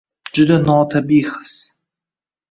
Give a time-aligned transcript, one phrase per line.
[0.37, 1.51] Juda notabiiy his